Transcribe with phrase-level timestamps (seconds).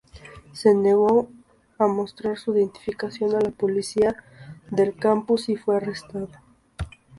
[0.53, 1.29] Se negó
[1.77, 4.15] a mostrar su identificación a la policía
[4.71, 6.27] del campus y fue arrestado.